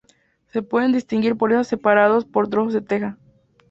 Se 0.47 0.63
pueden 0.63 0.93
distinguir 0.93 1.37
por 1.37 1.51
estar 1.51 1.63
separados 1.63 2.25
por 2.25 2.49
trozos 2.49 2.73
de 2.73 2.81
teja. 2.81 3.17